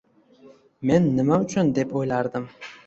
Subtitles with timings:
[0.91, 2.51] Men nima uchun deb o'ylardim